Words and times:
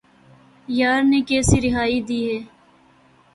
یار 0.69 1.01
نے 1.11 1.19
کیسی 1.27 1.57
رہائی 1.65 1.99
دی 2.07 2.19
ہے 2.29 2.39